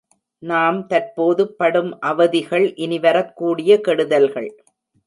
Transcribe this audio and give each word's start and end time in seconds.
நாம் 0.43 0.79
தற்போது 0.87 1.43
படும் 1.53 1.91
அவதிகள் 2.01 2.67
இனி 2.75 2.99
வரக்கூடிய 2.99 3.79
கெடுதல்கள். 3.87 4.51